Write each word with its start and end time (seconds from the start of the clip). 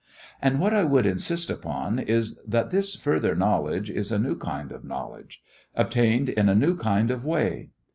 And 0.41 0.59
what 0.59 0.73
I 0.73 0.83
would 0.83 1.05
insist 1.05 1.51
upon 1.51 1.99
is 1.99 2.41
that 2.47 2.71
this 2.71 2.95
further 2.95 3.35
knowledge 3.35 3.87
is 3.91 4.11
a 4.11 4.17
new 4.17 4.35
kind 4.35 4.71
of 4.71 4.83
knowledge, 4.83 5.43
obtained 5.75 6.27
in 6.29 6.49
a 6.49 6.55
new 6.55 6.75
kind 6.75 7.11
of 7.11 7.23
way. 7.23 7.69